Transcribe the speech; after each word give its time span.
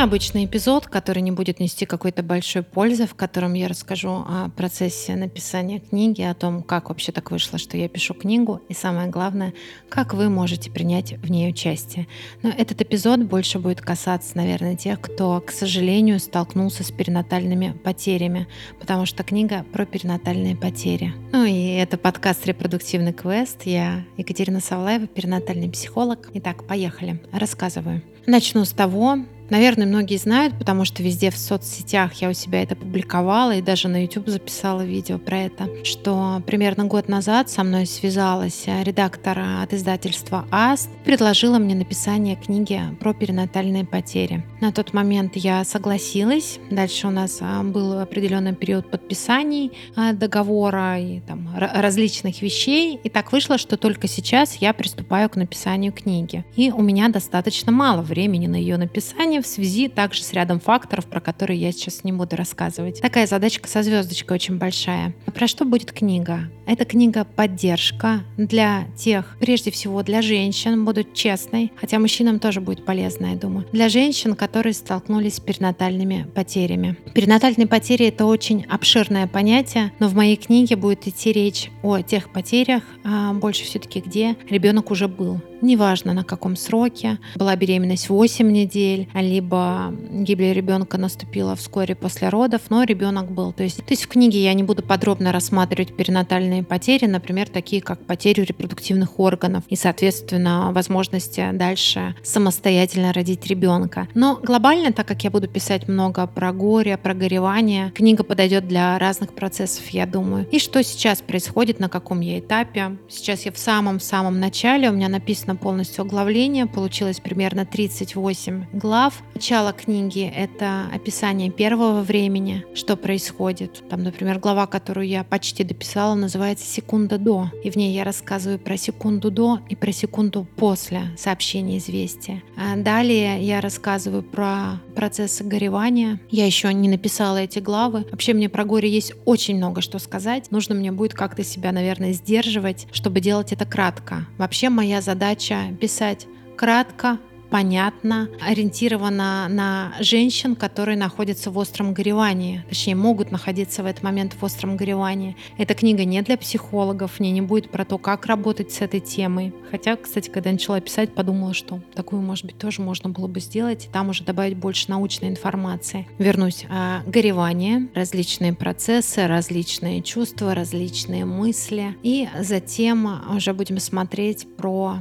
необычный 0.00 0.46
эпизод, 0.46 0.86
который 0.86 1.20
не 1.20 1.30
будет 1.30 1.60
нести 1.60 1.84
какой-то 1.84 2.22
большой 2.22 2.62
пользы, 2.62 3.06
в 3.06 3.14
котором 3.14 3.52
я 3.52 3.68
расскажу 3.68 4.24
о 4.26 4.48
процессе 4.56 5.14
написания 5.14 5.78
книги, 5.78 6.22
о 6.22 6.32
том, 6.32 6.62
как 6.62 6.88
вообще 6.88 7.12
так 7.12 7.30
вышло, 7.30 7.58
что 7.58 7.76
я 7.76 7.86
пишу 7.86 8.14
книгу, 8.14 8.62
и 8.70 8.72
самое 8.72 9.10
главное, 9.10 9.52
как 9.90 10.14
вы 10.14 10.30
можете 10.30 10.70
принять 10.70 11.18
в 11.18 11.30
ней 11.30 11.50
участие. 11.50 12.06
Но 12.42 12.48
этот 12.48 12.80
эпизод 12.80 13.24
больше 13.24 13.58
будет 13.58 13.82
касаться, 13.82 14.38
наверное, 14.38 14.74
тех, 14.74 15.02
кто, 15.02 15.38
к 15.46 15.50
сожалению, 15.50 16.18
столкнулся 16.18 16.82
с 16.82 16.90
перинатальными 16.90 17.72
потерями, 17.84 18.48
потому 18.78 19.04
что 19.04 19.22
книга 19.22 19.66
про 19.70 19.84
перинатальные 19.84 20.56
потери. 20.56 21.12
Ну 21.30 21.44
и 21.44 21.74
это 21.74 21.98
подкаст 21.98 22.46
«Репродуктивный 22.46 23.12
квест». 23.12 23.66
Я 23.66 24.06
Екатерина 24.16 24.60
Савлаева, 24.60 25.08
перинатальный 25.08 25.68
психолог. 25.68 26.30
Итак, 26.32 26.66
поехали. 26.66 27.20
Рассказываю. 27.32 28.02
Начну 28.26 28.64
с 28.64 28.70
того, 28.70 29.18
Наверное, 29.50 29.86
многие 29.86 30.16
знают, 30.16 30.56
потому 30.56 30.84
что 30.84 31.02
везде 31.02 31.30
в 31.30 31.36
соцсетях 31.36 32.14
я 32.14 32.30
у 32.30 32.32
себя 32.32 32.62
это 32.62 32.76
публиковала 32.76 33.56
и 33.56 33.62
даже 33.62 33.88
на 33.88 34.02
YouTube 34.02 34.28
записала 34.28 34.82
видео 34.82 35.18
про 35.18 35.38
это, 35.38 35.68
что 35.84 36.40
примерно 36.46 36.84
год 36.84 37.08
назад 37.08 37.50
со 37.50 37.64
мной 37.64 37.86
связалась 37.86 38.64
редактор 38.66 39.38
от 39.62 39.74
издательства 39.74 40.46
АСТ, 40.52 40.88
предложила 41.04 41.58
мне 41.58 41.74
написание 41.74 42.36
книги 42.36 42.80
про 43.00 43.12
перинатальные 43.12 43.84
потери. 43.84 44.44
На 44.60 44.70
тот 44.70 44.92
момент 44.92 45.34
я 45.34 45.64
согласилась. 45.64 46.60
Дальше 46.70 47.08
у 47.08 47.10
нас 47.10 47.38
а, 47.40 47.64
был 47.64 47.98
определенный 47.98 48.54
период 48.54 48.88
подписаний 48.90 49.72
договора 50.12 51.00
и 51.00 51.20
там 51.20 51.48
различных 51.56 52.40
вещей. 52.42 53.00
И 53.02 53.08
так 53.08 53.32
вышло, 53.32 53.58
что 53.58 53.76
только 53.76 54.06
сейчас 54.06 54.56
я 54.56 54.72
приступаю 54.72 55.28
к 55.28 55.36
написанию 55.36 55.92
книги. 55.92 56.44
И 56.54 56.70
у 56.70 56.82
меня 56.82 57.08
достаточно 57.08 57.72
мало 57.72 58.02
времени 58.02 58.46
на 58.46 58.56
ее 58.56 58.76
написание, 58.76 59.39
в 59.42 59.46
связи 59.46 59.88
также 59.88 60.22
с 60.22 60.32
рядом 60.32 60.60
факторов, 60.60 61.06
про 61.06 61.20
которые 61.20 61.60
я 61.60 61.72
сейчас 61.72 62.04
не 62.04 62.12
буду 62.12 62.36
рассказывать. 62.36 63.00
Такая 63.00 63.26
задачка 63.26 63.68
со 63.68 63.82
звездочкой 63.82 64.36
очень 64.36 64.58
большая. 64.58 65.14
Про 65.34 65.46
что 65.46 65.64
будет 65.64 65.92
книга? 65.92 66.50
Это 66.66 66.84
книга 66.84 67.24
поддержка 67.24 68.22
для 68.36 68.84
тех, 68.96 69.36
прежде 69.40 69.70
всего 69.70 70.02
для 70.02 70.22
женщин, 70.22 70.84
буду 70.84 71.02
честной, 71.02 71.72
хотя 71.76 71.98
мужчинам 71.98 72.38
тоже 72.38 72.60
будет 72.60 72.84
полезно, 72.84 73.26
я 73.26 73.34
думаю, 73.34 73.66
для 73.72 73.88
женщин, 73.88 74.34
которые 74.34 74.72
столкнулись 74.74 75.36
с 75.36 75.40
перинатальными 75.40 76.28
потерями. 76.34 76.96
Перинатальные 77.12 77.66
потери 77.66 78.06
это 78.06 78.26
очень 78.26 78.64
обширное 78.68 79.26
понятие, 79.26 79.92
но 79.98 80.08
в 80.08 80.14
моей 80.14 80.36
книге 80.36 80.76
будет 80.76 81.08
идти 81.08 81.32
речь 81.32 81.70
о 81.82 82.00
тех 82.02 82.32
потерях, 82.32 82.84
а 83.04 83.32
больше 83.32 83.64
все-таки 83.64 84.00
где 84.00 84.36
ребенок 84.48 84.90
уже 84.90 85.08
был. 85.08 85.40
Неважно 85.62 86.12
на 86.12 86.24
каком 86.24 86.56
сроке, 86.56 87.18
была 87.36 87.54
беременность 87.56 88.08
8 88.08 88.50
недель, 88.50 89.08
либо 89.14 89.94
гибель 90.10 90.52
ребенка 90.52 90.98
наступила 90.98 91.54
вскоре 91.56 91.94
после 91.94 92.28
родов, 92.28 92.62
но 92.70 92.84
ребенок 92.84 93.30
был. 93.30 93.52
То 93.52 93.62
есть, 93.62 93.78
то 93.78 93.90
есть 93.90 94.04
в 94.04 94.08
книге 94.08 94.42
я 94.42 94.54
не 94.54 94.62
буду 94.62 94.82
подробно 94.82 95.32
рассматривать 95.32 95.94
перинатальные 95.94 96.62
потери, 96.62 97.06
например, 97.06 97.48
такие 97.48 97.82
как 97.82 98.04
потерю 98.06 98.44
репродуктивных 98.44 99.18
органов 99.20 99.64
и, 99.68 99.76
соответственно, 99.76 100.72
возможности 100.72 101.50
дальше 101.52 102.14
самостоятельно 102.22 103.12
родить 103.12 103.46
ребенка. 103.46 104.08
Но 104.14 104.38
глобально, 104.42 104.92
так 104.92 105.06
как 105.06 105.24
я 105.24 105.30
буду 105.30 105.48
писать 105.48 105.88
много 105.88 106.26
про 106.26 106.52
горе, 106.52 106.96
про 106.96 107.14
горевание, 107.14 107.90
книга 107.90 108.24
подойдет 108.24 108.66
для 108.66 108.98
разных 108.98 109.34
процессов, 109.34 109.88
я 109.88 110.06
думаю. 110.06 110.46
И 110.50 110.58
что 110.58 110.82
сейчас 110.82 111.20
происходит, 111.20 111.80
на 111.80 111.88
каком 111.88 112.20
я 112.20 112.38
этапе. 112.38 112.96
Сейчас 113.08 113.42
я 113.42 113.52
в 113.52 113.58
самом-самом 113.58 114.40
начале, 114.40 114.90
у 114.90 114.92
меня 114.92 115.08
написано 115.08 115.49
полностью 115.56 116.02
оглавление, 116.02 116.66
получилось 116.66 117.20
примерно 117.20 117.66
38 117.66 118.66
глав. 118.72 119.22
Начало 119.34 119.72
книги— 119.72 120.30
это 120.36 120.86
описание 120.92 121.50
первого 121.50 122.02
времени, 122.02 122.64
что 122.74 122.96
происходит. 122.96 123.82
Там, 123.88 124.02
например, 124.02 124.38
глава, 124.38 124.66
которую 124.66 125.06
я 125.06 125.24
почти 125.24 125.64
дописала, 125.64 126.14
называется 126.14 126.66
«Секунда 126.66 127.18
до». 127.18 127.50
И 127.64 127.70
в 127.70 127.76
ней 127.76 127.94
я 127.94 128.04
рассказываю 128.04 128.58
про 128.58 128.76
секунду 128.76 129.30
до 129.30 129.60
и 129.68 129.76
про 129.76 129.92
секунду 129.92 130.46
после 130.56 131.02
сообщения 131.16 131.78
известия. 131.78 132.42
А 132.56 132.76
далее 132.76 133.42
я 133.42 133.60
рассказываю 133.60 134.22
про 134.22 134.80
процессы 134.94 135.44
горевания. 135.44 136.20
Я 136.30 136.46
еще 136.46 136.72
не 136.74 136.88
написала 136.88 137.38
эти 137.38 137.58
главы. 137.58 138.06
Вообще 138.10 138.34
мне 138.34 138.48
про 138.48 138.64
горе 138.64 138.88
есть 138.90 139.14
очень 139.24 139.56
много 139.56 139.80
что 139.80 139.98
сказать. 139.98 140.50
Нужно 140.50 140.74
мне 140.74 140.92
будет 140.92 141.14
как-то 141.14 141.42
себя, 141.42 141.72
наверное, 141.72 142.12
сдерживать, 142.12 142.86
чтобы 142.92 143.20
делать 143.20 143.52
это 143.52 143.64
кратко. 143.64 144.26
Вообще 144.36 144.68
моя 144.68 145.00
задача 145.00 145.39
писать 145.80 146.26
кратко, 146.56 147.18
понятно, 147.50 148.28
ориентирована 148.40 149.48
на 149.48 149.92
женщин, 150.00 150.54
которые 150.54 150.96
находятся 150.96 151.50
в 151.50 151.58
остром 151.58 151.92
горевании, 151.92 152.64
точнее 152.68 152.94
могут 152.94 153.30
находиться 153.30 153.82
в 153.82 153.86
этот 153.86 154.02
момент 154.02 154.34
в 154.40 154.44
остром 154.44 154.76
горевании. 154.76 155.36
Эта 155.58 155.74
книга 155.74 156.04
не 156.04 156.22
для 156.22 156.38
психологов, 156.38 157.14
в 157.14 157.20
ней 157.20 157.32
не 157.32 157.40
будет 157.42 157.70
про 157.70 157.84
то, 157.84 157.98
как 157.98 158.26
работать 158.26 158.72
с 158.72 158.80
этой 158.80 159.00
темой. 159.00 159.52
Хотя, 159.70 159.96
кстати, 159.96 160.30
когда 160.30 160.50
я 160.50 160.54
начала 160.54 160.80
писать, 160.80 161.14
подумала, 161.14 161.52
что 161.52 161.80
такую, 161.94 162.22
может 162.22 162.46
быть, 162.46 162.58
тоже 162.58 162.80
можно 162.80 163.10
было 163.10 163.26
бы 163.26 163.40
сделать, 163.40 163.86
и 163.86 163.88
там 163.88 164.08
уже 164.10 164.24
добавить 164.24 164.56
больше 164.56 164.88
научной 164.88 165.28
информации. 165.28 166.06
Вернусь. 166.18 166.64
А, 166.70 167.02
горевание, 167.06 167.88
различные 167.94 168.52
процессы, 168.52 169.26
различные 169.26 170.02
чувства, 170.02 170.54
различные 170.54 171.24
мысли. 171.24 171.96
И 172.02 172.28
затем 172.38 173.22
уже 173.34 173.52
будем 173.54 173.78
смотреть 173.78 174.46
про 174.56 174.98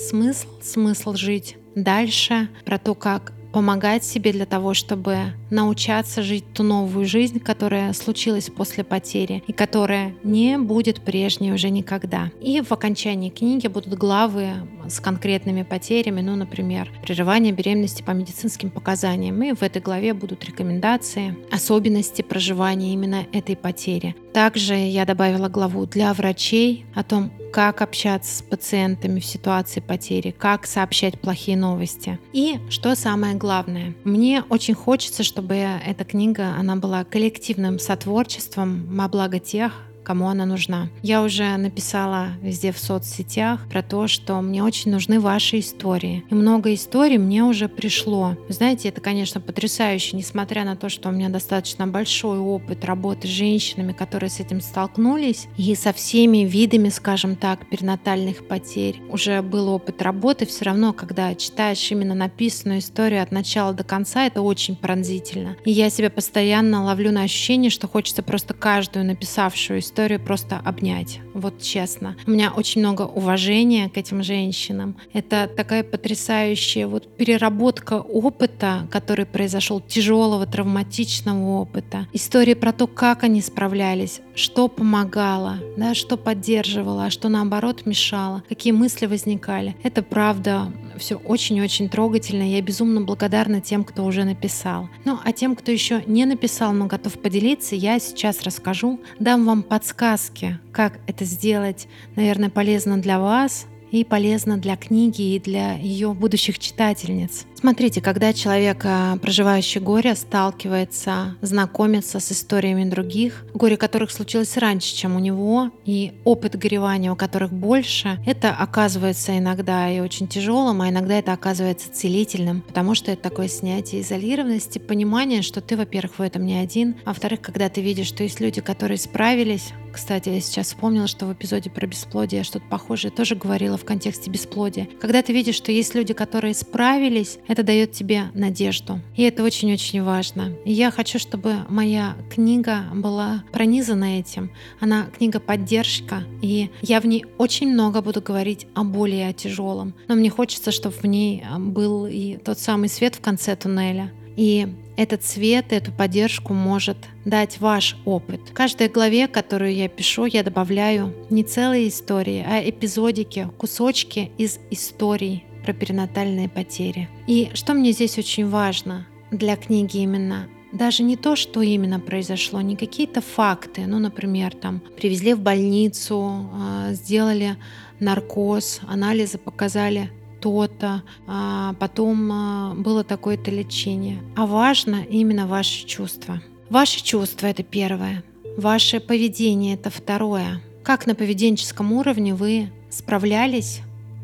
смысл, 0.00 0.48
смысл 0.62 1.14
жить, 1.14 1.56
дальше, 1.74 2.48
про 2.64 2.78
то, 2.78 2.94
как 2.94 3.32
помогать 3.52 4.04
себе 4.04 4.32
для 4.32 4.46
того, 4.46 4.74
чтобы 4.74 5.32
научаться 5.50 6.22
жить 6.22 6.44
ту 6.54 6.62
новую 6.62 7.04
жизнь, 7.04 7.40
которая 7.40 7.92
случилась 7.92 8.48
после 8.48 8.84
потери 8.84 9.42
и 9.46 9.52
которая 9.52 10.14
не 10.22 10.56
будет 10.58 11.00
прежней 11.00 11.52
уже 11.52 11.70
никогда. 11.70 12.30
И 12.40 12.60
в 12.60 12.70
окончании 12.72 13.30
книги 13.30 13.66
будут 13.66 13.94
главы 13.94 14.52
с 14.90 15.00
конкретными 15.00 15.62
потерями, 15.62 16.20
ну, 16.20 16.36
например, 16.36 16.90
прерывание 17.02 17.52
беременности 17.52 18.02
по 18.02 18.10
медицинским 18.10 18.70
показаниям. 18.70 19.42
И 19.42 19.52
в 19.52 19.62
этой 19.62 19.80
главе 19.80 20.14
будут 20.14 20.44
рекомендации, 20.44 21.36
особенности 21.50 22.22
проживания 22.22 22.92
именно 22.92 23.26
этой 23.32 23.56
потери. 23.56 24.14
Также 24.32 24.74
я 24.74 25.04
добавила 25.04 25.48
главу 25.48 25.86
для 25.86 26.12
врачей 26.14 26.84
о 26.94 27.02
том, 27.02 27.32
как 27.52 27.82
общаться 27.82 28.38
с 28.38 28.42
пациентами 28.42 29.18
в 29.18 29.24
ситуации 29.24 29.80
потери, 29.80 30.30
как 30.30 30.66
сообщать 30.66 31.20
плохие 31.20 31.56
новости. 31.56 32.18
И 32.32 32.58
что 32.68 32.94
самое 32.94 33.34
главное, 33.34 33.94
мне 34.04 34.44
очень 34.48 34.74
хочется, 34.74 35.24
чтобы 35.24 35.54
эта 35.54 36.04
книга, 36.04 36.54
она 36.58 36.76
была 36.76 37.04
коллективным 37.04 37.78
сотворчеством 37.78 38.86
во 38.96 39.08
благо 39.08 39.40
тех, 39.40 39.72
кому 40.02 40.28
она 40.28 40.46
нужна. 40.46 40.88
Я 41.02 41.22
уже 41.22 41.56
написала 41.56 42.28
везде 42.42 42.72
в 42.72 42.78
соцсетях 42.78 43.68
про 43.68 43.82
то, 43.82 44.08
что 44.08 44.40
мне 44.40 44.62
очень 44.62 44.90
нужны 44.90 45.20
ваши 45.20 45.60
истории. 45.60 46.24
И 46.30 46.34
много 46.34 46.74
историй 46.74 47.18
мне 47.18 47.44
уже 47.44 47.68
пришло. 47.68 48.36
Знаете, 48.48 48.88
это, 48.88 49.00
конечно, 49.00 49.40
потрясающе, 49.40 50.16
несмотря 50.16 50.64
на 50.64 50.76
то, 50.76 50.88
что 50.88 51.08
у 51.08 51.12
меня 51.12 51.28
достаточно 51.28 51.86
большой 51.86 52.38
опыт 52.38 52.84
работы 52.84 53.28
с 53.28 53.30
женщинами, 53.30 53.92
которые 53.92 54.30
с 54.30 54.40
этим 54.40 54.60
столкнулись, 54.60 55.48
и 55.56 55.74
со 55.74 55.92
всеми 55.92 56.38
видами, 56.38 56.88
скажем 56.88 57.36
так, 57.36 57.68
перинатальных 57.68 58.46
потерь. 58.46 59.00
Уже 59.08 59.42
был 59.42 59.68
опыт 59.68 60.02
работы, 60.02 60.46
все 60.46 60.64
равно, 60.64 60.92
когда 60.92 61.34
читаешь 61.34 61.90
именно 61.90 62.14
написанную 62.14 62.80
историю 62.80 63.22
от 63.22 63.30
начала 63.30 63.72
до 63.72 63.84
конца, 63.84 64.26
это 64.26 64.42
очень 64.42 64.76
пронзительно. 64.76 65.56
И 65.64 65.70
я 65.70 65.90
себя 65.90 66.10
постоянно 66.10 66.84
ловлю 66.84 67.12
на 67.12 67.22
ощущение, 67.22 67.70
что 67.70 67.86
хочется 67.86 68.22
просто 68.22 68.54
каждую 68.54 69.04
написавшую 69.04 69.80
историю 69.80 69.89
историю 69.90 70.20
просто 70.20 70.56
обнять. 70.64 71.20
Вот 71.34 71.60
честно. 71.60 72.16
У 72.26 72.30
меня 72.30 72.52
очень 72.52 72.80
много 72.80 73.02
уважения 73.02 73.88
к 73.88 73.96
этим 73.96 74.22
женщинам. 74.22 74.96
Это 75.12 75.50
такая 75.54 75.82
потрясающая 75.82 76.86
вот 76.86 77.16
переработка 77.16 77.94
опыта, 77.94 78.86
который 78.90 79.26
произошел, 79.26 79.80
тяжелого, 79.80 80.46
травматичного 80.46 81.60
опыта. 81.60 82.06
Истории 82.12 82.54
про 82.54 82.72
то, 82.72 82.86
как 82.86 83.24
они 83.24 83.42
справлялись, 83.42 84.20
что 84.36 84.68
помогало, 84.68 85.58
да, 85.76 85.94
что 85.94 86.16
поддерживало, 86.16 87.06
а 87.06 87.10
что 87.10 87.28
наоборот 87.28 87.84
мешало, 87.84 88.44
какие 88.48 88.72
мысли 88.72 89.06
возникали. 89.06 89.74
Это 89.82 90.02
правда 90.02 90.72
все 91.00 91.16
очень-очень 91.16 91.88
трогательно. 91.88 92.42
Я 92.42 92.62
безумно 92.62 93.00
благодарна 93.00 93.60
тем, 93.60 93.84
кто 93.84 94.04
уже 94.04 94.24
написал. 94.24 94.88
Ну, 95.04 95.18
а 95.24 95.32
тем, 95.32 95.56
кто 95.56 95.72
еще 95.72 96.02
не 96.06 96.24
написал, 96.26 96.72
но 96.72 96.86
готов 96.86 97.18
поделиться, 97.18 97.74
я 97.74 97.98
сейчас 97.98 98.42
расскажу, 98.42 99.00
дам 99.18 99.44
вам 99.46 99.62
подсказки, 99.80 100.58
как 100.72 100.98
это 101.06 101.24
сделать, 101.24 101.88
наверное, 102.14 102.50
полезно 102.50 103.00
для 103.00 103.18
вас 103.18 103.66
и 103.90 104.04
полезно 104.04 104.58
для 104.58 104.76
книги 104.76 105.34
и 105.34 105.40
для 105.40 105.72
ее 105.72 106.12
будущих 106.12 106.58
читательниц. 106.58 107.46
Смотрите, 107.60 108.00
когда 108.00 108.32
человек, 108.32 108.86
э, 108.86 109.18
проживающий 109.20 109.82
горе, 109.82 110.14
сталкивается, 110.14 111.36
знакомится 111.42 112.18
с 112.18 112.32
историями 112.32 112.88
других, 112.88 113.44
горе 113.52 113.76
которых 113.76 114.12
случилось 114.12 114.56
раньше, 114.56 114.96
чем 114.96 115.14
у 115.14 115.18
него, 115.18 115.70
и 115.84 116.14
опыт 116.24 116.56
горевания 116.56 117.12
у 117.12 117.16
которых 117.16 117.52
больше, 117.52 118.18
это 118.24 118.52
оказывается 118.52 119.36
иногда 119.36 119.90
и 119.90 120.00
очень 120.00 120.26
тяжелым, 120.26 120.80
а 120.80 120.88
иногда 120.88 121.18
это 121.18 121.34
оказывается 121.34 121.92
целительным, 121.92 122.62
потому 122.62 122.94
что 122.94 123.12
это 123.12 123.24
такое 123.24 123.48
снятие 123.48 124.00
изолированности, 124.00 124.78
понимание, 124.78 125.42
что 125.42 125.60
ты, 125.60 125.76
во-первых, 125.76 126.18
в 126.18 126.22
этом 126.22 126.46
не 126.46 126.56
один, 126.56 126.96
а 127.04 127.10
во-вторых, 127.10 127.42
когда 127.42 127.68
ты 127.68 127.82
видишь, 127.82 128.06
что 128.06 128.22
есть 128.22 128.40
люди, 128.40 128.62
которые 128.62 128.96
справились, 128.96 129.74
кстати, 129.92 130.28
я 130.28 130.40
сейчас 130.40 130.68
вспомнила, 130.68 131.08
что 131.08 131.26
в 131.26 131.32
эпизоде 131.32 131.68
про 131.68 131.86
бесплодие 131.86 132.44
что-то 132.44 132.64
похожее 132.66 133.10
тоже 133.10 133.34
говорила 133.34 133.76
в 133.76 133.84
контексте 133.84 134.30
бесплодия. 134.30 134.88
Когда 135.00 135.20
ты 135.22 135.32
видишь, 135.32 135.56
что 135.56 135.72
есть 135.72 135.94
люди, 135.94 136.14
которые 136.14 136.54
справились, 136.54 137.38
это 137.50 137.64
дает 137.64 137.90
тебе 137.90 138.30
надежду. 138.32 139.00
И 139.16 139.24
это 139.24 139.42
очень-очень 139.42 140.04
важно. 140.04 140.52
Я 140.64 140.92
хочу, 140.92 141.18
чтобы 141.18 141.56
моя 141.68 142.16
книга 142.32 142.84
была 142.94 143.42
пронизана 143.50 144.20
этим. 144.20 144.52
Она 144.78 145.06
книга 145.18 145.40
поддержка, 145.40 146.22
и 146.42 146.70
я 146.80 147.00
в 147.00 147.06
ней 147.06 147.24
очень 147.38 147.72
много 147.72 148.02
буду 148.02 148.22
говорить 148.22 148.68
о 148.74 148.84
боли 148.84 149.16
и 149.16 149.22
о 149.22 149.32
тяжелом. 149.32 149.94
Но 150.06 150.14
мне 150.14 150.30
хочется, 150.30 150.70
чтобы 150.70 150.94
в 150.94 151.04
ней 151.04 151.42
а, 151.44 151.58
был 151.58 152.06
и 152.06 152.36
тот 152.36 152.60
самый 152.60 152.88
свет 152.88 153.16
в 153.16 153.20
конце 153.20 153.56
туннеля. 153.56 154.12
И 154.36 154.68
этот 154.96 155.24
свет, 155.24 155.72
эту 155.72 155.90
поддержку 155.90 156.54
может 156.54 156.98
дать 157.24 157.58
ваш 157.58 157.96
опыт. 158.04 158.42
В 158.50 158.52
каждой 158.52 158.86
главе, 158.88 159.26
которую 159.26 159.74
я 159.74 159.88
пишу, 159.88 160.26
я 160.26 160.44
добавляю 160.44 161.12
не 161.30 161.42
целые 161.42 161.88
истории, 161.88 162.46
а 162.46 162.60
эпизодики, 162.60 163.48
кусочки 163.58 164.30
из 164.38 164.60
историй 164.70 165.44
про 165.62 165.72
перинатальные 165.72 166.48
потери. 166.48 167.08
И 167.26 167.50
что 167.54 167.74
мне 167.74 167.92
здесь 167.92 168.18
очень 168.18 168.48
важно 168.48 169.06
для 169.30 169.56
книги 169.56 169.98
именно 169.98 170.48
даже 170.72 171.02
не 171.02 171.16
то, 171.16 171.36
что 171.36 171.62
именно 171.62 171.98
произошло, 171.98 172.60
не 172.60 172.76
какие-то 172.76 173.20
факты. 173.20 173.86
Ну, 173.86 173.98
например, 173.98 174.54
там 174.54 174.80
привезли 174.96 175.34
в 175.34 175.40
больницу, 175.40 176.48
а, 176.52 176.92
сделали 176.92 177.56
наркоз, 177.98 178.80
анализы 178.86 179.38
показали 179.38 180.10
то-то, 180.40 181.02
а 181.26 181.74
потом 181.74 182.30
а, 182.32 182.74
было 182.74 183.04
такое-то 183.04 183.50
лечение. 183.50 184.22
А 184.36 184.46
важно 184.46 185.04
именно 185.08 185.46
ваши 185.46 185.86
чувства. 185.86 186.40
Ваши 186.68 187.02
чувства— 187.02 187.46
это 187.48 187.62
первое. 187.62 188.22
Ваше 188.56 189.00
поведение— 189.00 189.74
это 189.76 189.90
второе. 189.90 190.60
Как 190.84 191.06
на 191.06 191.14
поведенческом 191.14 191.92
уровне 191.92 192.34
вы 192.34 192.70
справлялись 192.90 193.80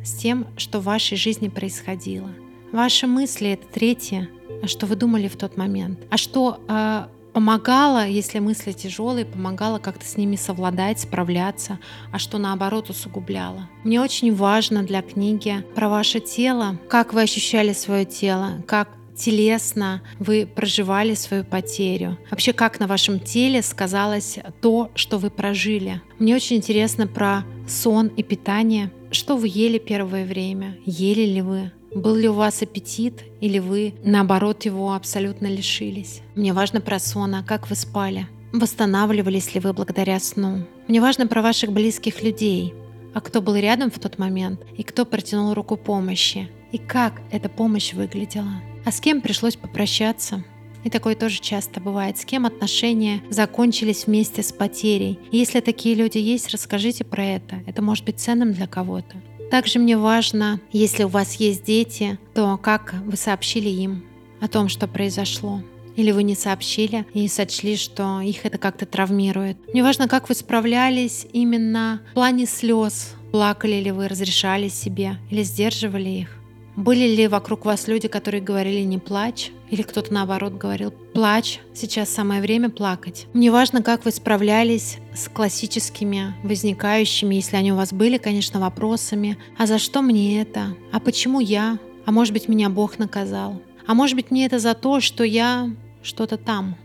с 0.07 0.13
тем, 0.13 0.47
что 0.57 0.81
в 0.81 0.85
вашей 0.85 1.17
жизни 1.17 1.49
происходило. 1.49 2.31
Ваши 2.73 3.07
мысли— 3.07 3.49
это 3.51 3.67
третье, 3.67 4.29
что 4.65 4.87
вы 4.87 4.97
думали 4.97 5.29
в 5.29 5.37
тот 5.37 5.57
момент. 5.57 5.99
А 6.11 6.17
что 6.17 6.61
э, 6.69 7.07
помогало, 7.33 8.07
если 8.07 8.39
мысли 8.39 8.73
тяжелые, 8.73 9.27
помогало 9.27 9.79
как-то 9.79 10.07
с 10.07 10.17
ними 10.17 10.37
совладать, 10.37 11.01
справляться, 11.01 11.79
а 12.13 12.19
что 12.19 12.39
наоборот 12.39 12.89
усугубляло. 12.91 13.69
Мне 13.85 14.01
очень 14.01 14.35
важно 14.35 14.83
для 14.83 15.03
книги 15.03 15.65
про 15.75 15.89
ваше 15.89 16.21
тело, 16.21 16.79
как 16.89 17.13
вы 17.13 17.23
ощущали 17.23 17.73
свое 17.73 18.05
тело, 18.05 18.63
как 18.67 18.89
телесно 19.17 20.03
вы 20.19 20.47
проживали 20.47 21.15
свою 21.15 21.45
потерю. 21.45 22.19
Вообще, 22.31 22.53
как 22.53 22.81
на 22.81 22.87
вашем 22.87 23.19
теле 23.19 23.63
сказалось 23.63 24.39
то, 24.61 24.91
что 24.95 25.19
вы 25.19 25.31
прожили. 25.31 26.03
Мне 26.19 26.35
очень 26.35 26.57
интересно 26.57 27.07
про 27.07 27.45
сон 27.67 28.09
и 28.09 28.23
питание. 28.23 28.91
Что 29.11 29.37
вы 29.37 29.49
ели 29.49 29.79
первое 29.79 30.25
время? 30.25 30.77
Ели 30.85 31.25
ли 31.25 31.43
вы? 31.43 31.73
Был 31.95 32.17
ли 32.17 32.29
у 32.29 32.33
вас 32.33 32.63
аппетит 32.63 33.25
или 33.41 33.59
вы, 33.59 33.95
наоборот, 34.03 34.65
его 34.65 34.93
абсолютно 34.93 35.47
лишились? 35.47 36.23
Мне 36.35 36.53
важно 36.53 36.81
про 36.81 36.99
сон, 36.99 37.35
а 37.37 37.43
как 37.43 37.71
вы 37.71 37.77
спали? 37.77 38.27
Восстанавливались 38.53 39.55
ли 39.55 39.61
вы 39.61 39.73
благодаря 39.73 40.19
сну? 40.19 40.67
Мне 40.89 41.01
важно 41.01 41.27
про 41.27 41.43
ваших 41.43 41.73
близких 41.73 42.23
людей, 42.23 42.75
а 43.15 43.21
кто 43.21 43.41
был 43.41 43.55
рядом 43.57 43.91
в 43.91 43.99
тот 43.99 44.19
момент 44.19 44.61
и 44.77 44.83
кто 44.83 45.05
протянул 45.05 45.55
руку 45.55 45.77
помощи, 45.77 46.51
и 46.73 46.79
как 46.79 47.21
эта 47.31 47.49
помощь 47.49 47.95
выглядела. 47.95 48.61
А 48.85 48.93
с 48.93 49.01
кем 49.01 49.21
пришлось 49.21 49.57
попрощаться? 49.57 50.45
И 50.87 50.89
такое 50.89 51.17
тоже 51.17 51.41
часто 51.41 51.81
бывает. 51.81 52.17
С 52.17 52.25
кем 52.25 52.47
отношения 52.47 53.21
закончились 53.29 54.07
вместе 54.07 54.45
с 54.45 54.53
потерей. 54.53 55.19
И 55.33 55.37
если 55.37 55.59
такие 55.59 55.97
люди 55.97 56.19
есть, 56.19 56.49
расскажите 56.51 57.03
про 57.03 57.25
это. 57.25 57.57
Это 57.67 57.83
может 57.83 58.05
быть 58.05 58.21
ценным 58.21 58.53
для 58.53 58.69
кого-то. 58.69 59.17
Также 59.51 59.81
мне 59.81 59.99
важно, 59.99 60.61
если 60.71 61.03
у 61.03 61.09
вас 61.09 61.41
есть 61.41 61.65
дети, 61.65 62.21
то 62.35 62.57
как 62.57 62.95
вы 63.05 63.17
сообщили 63.17 63.69
им 63.69 64.05
о 64.41 64.47
том, 64.47 64.69
что 64.69 64.87
произошло. 64.87 65.61
Или 65.97 66.13
вы 66.13 66.23
не 66.23 66.37
сообщили 66.37 67.05
и 67.15 67.27
сочли, 67.27 67.77
что 67.77 68.21
их 68.21 68.47
это 68.47 68.57
как-то 68.57 68.87
травмирует. 68.87 69.57
Мне 69.73 69.83
важно, 69.83 70.07
как 70.07 70.29
вы 70.29 70.37
справлялись 70.37 71.27
именно 71.33 72.01
в 72.13 72.15
плане 72.15 72.47
слез. 72.47 73.13
Плакали 73.33 73.81
ли 73.81 73.91
вы, 73.91 74.07
разрешали 74.07 74.69
себе 74.69 75.17
или 75.33 75.43
сдерживали 75.43 76.11
их. 76.11 76.36
Были 76.77 77.17
ли 77.17 77.27
вокруг 77.27 77.65
вас 77.65 77.89
люди, 77.89 78.07
которые 78.07 78.43
говорили 78.43 78.83
«не 78.83 78.99
плачь», 78.99 79.51
или 79.71 79.81
кто-то 79.81 80.13
наоборот 80.13 80.53
говорил 80.53 80.91
«плачь, 80.91 81.61
сейчас 81.75 82.11
самое 82.11 82.43
время 82.43 82.69
плакать». 82.69 83.27
Мне 83.33 83.51
важно, 83.51 83.83
как 83.83 84.05
вы 84.05 84.11
справлялись 84.11 84.99
с 85.15 85.29
классическими 85.29 86.35
возникающими, 86.45 87.35
если 87.35 87.57
они 87.57 87.73
у 87.73 87.77
вас 87.77 87.95
были, 87.95 88.19
конечно, 88.19 88.61
вопросами 88.61 89.39
«а 89.57 89.67
за 89.67 89.79
что 89.79 90.03
мне 90.03 90.43
это?», 90.43 90.77
«а 90.93 91.01
почему 91.01 91.41
я?», 91.41 91.79
«а 92.05 92.13
может 92.13 92.35
быть 92.35 92.47
меня 92.47 92.69
Бог 92.69 92.99
наказал?», 92.99 93.63
«а 93.87 93.95
может 93.95 94.15
быть 94.15 94.31
мне 94.31 94.45
это 94.45 94.59
за 94.59 94.75
то, 94.75 95.01
что 95.01 95.25
я 95.25 95.71
что-то 96.03 96.37
там?», 96.37 96.77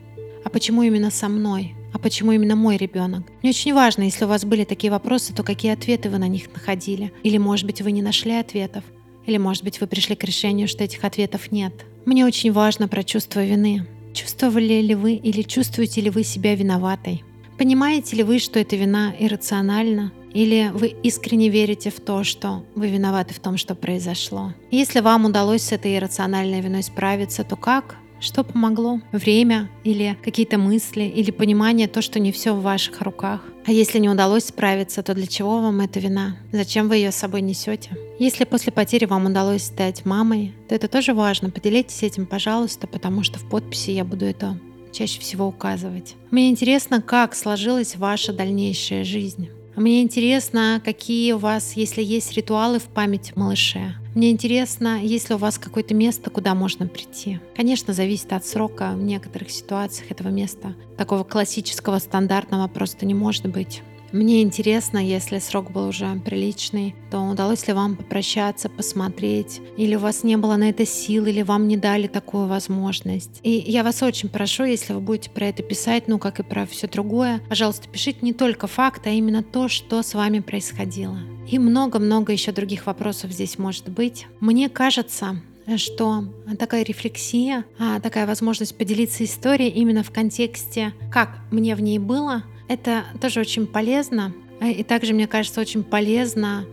«а 0.45 0.49
почему 0.49 0.83
именно 0.83 1.11
со 1.11 1.27
мной?», 1.27 1.75
а 1.93 1.99
почему 1.99 2.31
именно 2.31 2.55
мой 2.55 2.77
ребенок? 2.77 3.23
Мне 3.41 3.49
очень 3.49 3.73
важно, 3.73 4.03
если 4.03 4.23
у 4.23 4.29
вас 4.29 4.45
были 4.45 4.63
такие 4.63 4.89
вопросы, 4.89 5.33
то 5.33 5.43
какие 5.43 5.73
ответы 5.73 6.09
вы 6.09 6.19
на 6.19 6.29
них 6.29 6.51
находили. 6.53 7.11
Или, 7.21 7.37
может 7.37 7.65
быть, 7.65 7.81
вы 7.81 7.91
не 7.91 8.01
нашли 8.01 8.31
ответов. 8.31 8.85
Или, 9.25 9.37
может 9.37 9.63
быть, 9.63 9.79
вы 9.81 9.87
пришли 9.87 10.15
к 10.15 10.23
решению, 10.23 10.67
что 10.67 10.83
этих 10.83 11.03
ответов 11.03 11.51
нет. 11.51 11.73
Мне 12.05 12.25
очень 12.25 12.51
важно 12.51 12.87
про 12.87 13.03
чувство 13.03 13.43
вины. 13.43 13.85
Чувствовали 14.13 14.81
ли 14.81 14.95
вы 14.95 15.13
или 15.13 15.41
чувствуете 15.41 16.01
ли 16.01 16.09
вы 16.09 16.23
себя 16.23 16.55
виноватой? 16.55 17.23
Понимаете 17.57 18.15
ли 18.15 18.23
вы, 18.23 18.39
что 18.39 18.59
эта 18.59 18.75
вина 18.75 19.13
иррациональна? 19.19 20.11
Или 20.33 20.71
вы 20.73 20.87
искренне 21.03 21.49
верите 21.49 21.91
в 21.91 21.99
то, 21.99 22.23
что 22.23 22.63
вы 22.75 22.89
виноваты 22.89 23.33
в 23.33 23.39
том, 23.39 23.57
что 23.57 23.75
произошло? 23.75 24.53
Если 24.71 24.99
вам 24.99 25.25
удалось 25.25 25.63
с 25.63 25.71
этой 25.71 25.95
иррациональной 25.95 26.61
виной 26.61 26.83
справиться, 26.83 27.43
то 27.43 27.55
как? 27.55 27.97
Что 28.19 28.43
помогло? 28.43 29.01
Время 29.11 29.69
или 29.83 30.15
какие-то 30.23 30.57
мысли 30.57 31.03
или 31.03 31.31
понимание 31.31 31.87
то, 31.87 32.01
что 32.01 32.19
не 32.19 32.31
все 32.31 32.53
в 32.53 32.61
ваших 32.61 33.01
руках? 33.01 33.41
А 33.65 33.71
если 33.71 33.99
не 33.99 34.09
удалось 34.09 34.45
справиться, 34.45 35.01
то 35.03 35.13
для 35.13 35.27
чего 35.27 35.59
вам 35.59 35.81
эта 35.81 35.99
вина? 35.99 36.37
Зачем 36.51 36.87
вы 36.87 36.97
ее 36.97 37.11
с 37.11 37.15
собой 37.15 37.41
несете? 37.41 37.89
Если 38.21 38.43
после 38.43 38.71
потери 38.71 39.05
вам 39.05 39.25
удалось 39.25 39.63
стать 39.63 40.05
мамой, 40.05 40.53
то 40.69 40.75
это 40.75 40.87
тоже 40.87 41.15
важно. 41.15 41.49
Поделитесь 41.49 42.03
этим, 42.03 42.27
пожалуйста, 42.27 42.85
потому 42.85 43.23
что 43.23 43.39
в 43.39 43.49
подписи 43.49 43.89
я 43.89 44.05
буду 44.05 44.25
это 44.25 44.59
чаще 44.93 45.19
всего 45.19 45.47
указывать. 45.47 46.13
Мне 46.29 46.51
интересно, 46.51 47.01
как 47.01 47.33
сложилась 47.33 47.95
ваша 47.95 48.31
дальнейшая 48.31 49.05
жизнь. 49.05 49.49
Мне 49.75 50.03
интересно, 50.03 50.79
какие 50.85 51.31
у 51.31 51.39
вас, 51.39 51.73
если 51.75 52.03
есть 52.03 52.33
ритуалы 52.33 52.77
в 52.77 52.83
память 52.83 53.35
малыше. 53.35 53.95
Мне 54.13 54.29
интересно, 54.29 55.03
есть 55.03 55.29
ли 55.29 55.35
у 55.35 55.39
вас 55.39 55.57
какое-то 55.57 55.95
место, 55.95 56.29
куда 56.29 56.53
можно 56.53 56.85
прийти. 56.85 57.39
Конечно, 57.55 57.91
зависит 57.91 58.33
от 58.33 58.45
срока. 58.45 58.91
В 58.93 59.01
некоторых 59.01 59.49
ситуациях 59.49 60.11
этого 60.11 60.27
места 60.27 60.75
такого 60.95 61.23
классического, 61.23 61.97
стандартного 61.97 62.67
просто 62.67 63.07
не 63.07 63.15
может 63.15 63.47
быть. 63.47 63.81
Мне 64.11 64.41
интересно, 64.41 64.97
если 64.97 65.39
срок 65.39 65.71
был 65.71 65.87
уже 65.87 66.19
приличный, 66.25 66.95
то 67.09 67.19
удалось 67.21 67.65
ли 67.67 67.73
вам 67.73 67.95
попрощаться, 67.95 68.67
посмотреть, 68.67 69.61
или 69.77 69.95
у 69.95 69.99
вас 69.99 70.23
не 70.23 70.35
было 70.35 70.57
на 70.57 70.69
это 70.69 70.85
сил, 70.85 71.25
или 71.27 71.41
вам 71.43 71.69
не 71.69 71.77
дали 71.77 72.07
такую 72.07 72.47
возможность. 72.47 73.39
И 73.41 73.51
я 73.51 73.83
вас 73.83 74.03
очень 74.03 74.27
прошу, 74.27 74.65
если 74.65 74.93
вы 74.93 74.99
будете 74.99 75.29
про 75.29 75.47
это 75.47 75.63
писать, 75.63 76.07
ну 76.07 76.19
как 76.19 76.41
и 76.41 76.43
про 76.43 76.65
все 76.65 76.87
другое, 76.87 77.41
пожалуйста, 77.47 77.87
пишите 77.87 78.19
не 78.21 78.33
только 78.33 78.67
факты, 78.67 79.11
а 79.11 79.13
именно 79.13 79.43
то, 79.43 79.69
что 79.69 80.03
с 80.03 80.13
вами 80.13 80.39
происходило. 80.39 81.17
И 81.49 81.57
много-много 81.57 82.33
еще 82.33 82.51
других 82.51 82.87
вопросов 82.87 83.31
здесь 83.31 83.57
может 83.57 83.87
быть. 83.89 84.27
Мне 84.41 84.67
кажется, 84.67 85.41
что 85.77 86.25
такая 86.59 86.83
рефлексия, 86.83 87.63
а, 87.79 88.01
такая 88.01 88.27
возможность 88.27 88.77
поделиться 88.77 89.23
историей 89.23 89.69
именно 89.69 90.03
в 90.03 90.11
контексте, 90.11 90.93
как 91.11 91.39
мне 91.49 91.75
в 91.75 91.81
ней 91.81 91.99
было, 91.99 92.43
это 92.71 93.03
тоже 93.19 93.41
очень 93.41 93.67
полезно. 93.67 94.33
И 94.61 94.83
также, 94.83 95.13
мне 95.13 95.27
кажется, 95.27 95.59
очень 95.59 95.83
полезно 95.83 96.65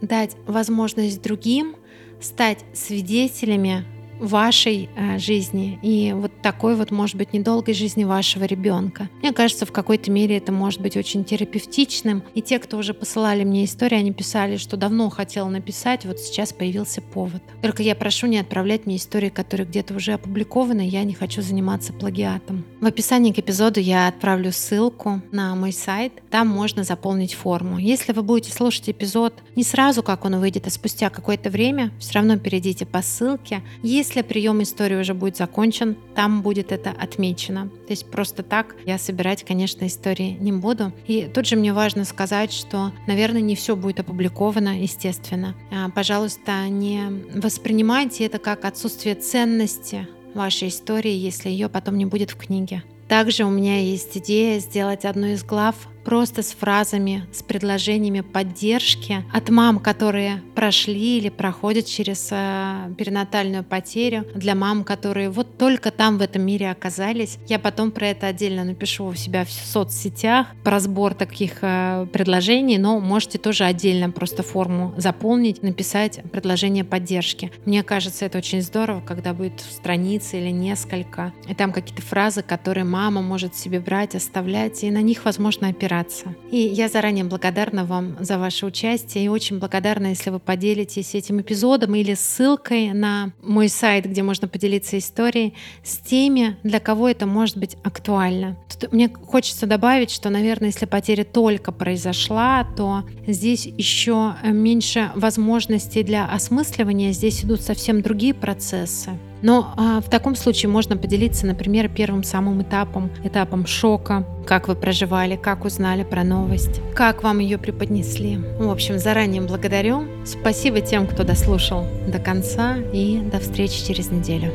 дать 0.00 0.36
возможность 0.46 1.22
другим 1.22 1.76
стать 2.20 2.64
свидетелями 2.72 3.84
вашей 4.18 4.88
э, 4.96 5.18
жизни 5.18 5.78
и 5.82 6.12
вот 6.12 6.32
такой 6.42 6.76
вот, 6.76 6.90
может 6.90 7.16
быть, 7.16 7.32
недолгой 7.32 7.74
жизни 7.74 8.04
вашего 8.04 8.44
ребенка. 8.44 9.08
Мне 9.20 9.32
кажется, 9.32 9.66
в 9.66 9.72
какой-то 9.72 10.10
мере 10.10 10.36
это 10.36 10.52
может 10.52 10.80
быть 10.80 10.96
очень 10.96 11.24
терапевтичным. 11.24 12.22
И 12.34 12.42
те, 12.42 12.58
кто 12.58 12.78
уже 12.78 12.94
посылали 12.94 13.44
мне 13.44 13.64
истории, 13.64 13.96
они 13.96 14.12
писали, 14.12 14.56
что 14.56 14.76
давно 14.76 15.10
хотел 15.10 15.48
написать, 15.48 16.04
вот 16.04 16.18
сейчас 16.18 16.52
появился 16.52 17.00
повод. 17.00 17.42
Только 17.62 17.82
я 17.82 17.94
прошу 17.94 18.26
не 18.26 18.38
отправлять 18.38 18.86
мне 18.86 18.96
истории, 18.96 19.28
которые 19.28 19.66
где-то 19.66 19.94
уже 19.94 20.12
опубликованы, 20.12 20.86
я 20.86 21.04
не 21.04 21.14
хочу 21.14 21.42
заниматься 21.42 21.92
плагиатом. 21.92 22.64
В 22.80 22.86
описании 22.86 23.32
к 23.32 23.38
эпизоду 23.38 23.80
я 23.80 24.08
отправлю 24.08 24.52
ссылку 24.52 25.22
на 25.32 25.54
мой 25.54 25.72
сайт, 25.72 26.12
там 26.30 26.48
можно 26.48 26.84
заполнить 26.84 27.34
форму. 27.34 27.78
Если 27.78 28.12
вы 28.12 28.22
будете 28.22 28.52
слушать 28.52 28.88
эпизод 28.90 29.34
не 29.56 29.62
сразу, 29.62 30.02
как 30.02 30.24
он 30.24 30.38
выйдет, 30.38 30.66
а 30.66 30.70
спустя 30.70 31.10
какое-то 31.10 31.50
время, 31.50 31.92
все 31.98 32.14
равно 32.14 32.38
перейдите 32.38 32.86
по 32.86 33.02
ссылке. 33.02 33.62
Если 33.82 34.22
прием 34.22 34.62
истории 34.62 34.96
уже 34.96 35.14
будет 35.14 35.36
закончен, 35.36 35.96
там 36.14 36.42
будет 36.42 36.72
это 36.72 36.90
отмечено. 36.90 37.68
То 37.86 37.92
есть 37.92 38.10
просто 38.10 38.42
так 38.42 38.76
я 38.84 38.98
собирать, 38.98 39.44
конечно, 39.44 39.86
истории 39.86 40.36
не 40.40 40.52
буду. 40.52 40.92
И 41.06 41.30
тут 41.32 41.46
же 41.46 41.56
мне 41.56 41.72
важно 41.72 42.04
сказать, 42.04 42.52
что, 42.52 42.92
наверное, 43.06 43.40
не 43.40 43.56
все 43.56 43.76
будет 43.76 44.00
опубликовано, 44.00 44.80
естественно. 44.80 45.54
А, 45.70 45.88
пожалуйста, 45.90 46.68
не 46.68 47.02
воспринимайте 47.34 48.24
это 48.24 48.38
как 48.38 48.64
отсутствие 48.64 49.14
ценности 49.14 50.08
вашей 50.34 50.68
истории, 50.68 51.12
если 51.12 51.48
ее 51.48 51.68
потом 51.68 51.96
не 51.96 52.06
будет 52.06 52.30
в 52.30 52.36
книге. 52.36 52.82
Также 53.08 53.44
у 53.44 53.50
меня 53.50 53.80
есть 53.80 54.16
идея 54.16 54.58
сделать 54.58 55.04
одну 55.04 55.28
из 55.28 55.44
глав 55.44 55.76
просто 56.04 56.42
с 56.42 56.52
фразами, 56.52 57.26
с 57.32 57.42
предложениями 57.42 58.20
поддержки 58.20 59.24
от 59.32 59.48
мам, 59.48 59.78
которые 59.78 60.42
прошли 60.54 61.18
или 61.18 61.30
проходят 61.30 61.86
через 61.86 62.28
э, 62.30 62.94
перинатальную 62.96 63.64
потерю, 63.64 64.26
для 64.34 64.54
мам, 64.54 64.84
которые 64.84 65.30
вот 65.30 65.58
только 65.58 65.90
там 65.90 66.18
в 66.18 66.22
этом 66.22 66.42
мире 66.42 66.70
оказались. 66.70 67.38
Я 67.48 67.58
потом 67.58 67.90
про 67.90 68.08
это 68.08 68.26
отдельно 68.26 68.64
напишу 68.64 69.06
у 69.06 69.14
себя 69.14 69.44
в 69.44 69.50
соцсетях, 69.50 70.48
про 70.62 70.78
сбор 70.80 71.14
таких 71.14 71.58
э, 71.62 72.06
предложений, 72.12 72.78
но 72.78 73.00
можете 73.00 73.38
тоже 73.38 73.64
отдельно 73.64 74.10
просто 74.10 74.42
форму 74.42 74.94
заполнить, 74.96 75.62
написать 75.62 76.20
предложение 76.30 76.84
поддержки. 76.84 77.50
Мне 77.64 77.82
кажется, 77.82 78.26
это 78.26 78.38
очень 78.38 78.62
здорово, 78.62 79.00
когда 79.00 79.32
будет 79.32 79.60
страница 79.60 80.36
или 80.36 80.50
несколько, 80.50 81.32
и 81.48 81.54
там 81.54 81.72
какие-то 81.72 82.02
фразы, 82.02 82.42
которые 82.42 82.84
мама 82.84 83.22
может 83.22 83.56
себе 83.56 83.80
брать, 83.80 84.14
оставлять, 84.14 84.84
и 84.84 84.90
на 84.90 85.02
них, 85.02 85.24
возможно, 85.24 85.68
опираться 85.68 85.93
опираться. 85.94 86.34
И 86.50 86.58
я 86.58 86.88
заранее 86.88 87.24
благодарна 87.24 87.84
вам 87.84 88.16
за 88.20 88.38
ваше 88.38 88.66
участие 88.66 89.24
и 89.24 89.28
очень 89.28 89.58
благодарна, 89.58 90.08
если 90.08 90.30
вы 90.30 90.38
поделитесь 90.38 91.14
этим 91.14 91.40
эпизодом 91.40 91.94
или 91.94 92.14
ссылкой 92.14 92.92
на 92.92 93.32
мой 93.42 93.68
сайт, 93.68 94.06
где 94.06 94.22
можно 94.22 94.48
поделиться 94.48 94.98
историей 94.98 95.54
с 95.82 95.98
теми, 95.98 96.56
для 96.62 96.80
кого 96.80 97.08
это 97.08 97.26
может 97.26 97.56
быть 97.56 97.76
актуально. 97.82 98.56
Тут 98.68 98.92
мне 98.92 99.08
хочется 99.08 99.66
добавить, 99.66 100.10
что, 100.10 100.30
наверное, 100.30 100.68
если 100.68 100.86
потеря 100.86 101.24
только 101.24 101.72
произошла, 101.72 102.66
то 102.76 103.04
здесь 103.26 103.66
еще 103.66 104.34
меньше 104.44 105.10
возможностей 105.14 106.02
для 106.02 106.26
осмысливания, 106.26 107.12
здесь 107.12 107.44
идут 107.44 107.60
совсем 107.60 108.02
другие 108.02 108.34
процессы. 108.34 109.10
Но 109.44 109.74
а, 109.76 110.00
в 110.00 110.08
таком 110.08 110.36
случае 110.36 110.70
можно 110.70 110.96
поделиться, 110.96 111.46
например, 111.46 111.90
первым 111.90 112.24
самым 112.24 112.62
этапом, 112.62 113.10
этапом 113.24 113.66
шока, 113.66 114.24
как 114.46 114.68
вы 114.68 114.74
проживали, 114.74 115.36
как 115.36 115.66
узнали 115.66 116.02
про 116.02 116.24
новость, 116.24 116.80
как 116.94 117.22
вам 117.22 117.40
ее 117.40 117.58
преподнесли. 117.58 118.38
В 118.58 118.70
общем, 118.70 118.98
заранее 118.98 119.42
благодарю. 119.42 120.06
Спасибо 120.24 120.80
тем, 120.80 121.06
кто 121.06 121.24
дослушал 121.24 121.84
до 122.08 122.18
конца 122.18 122.78
и 122.94 123.20
до 123.20 123.38
встречи 123.38 123.86
через 123.86 124.10
неделю. 124.10 124.50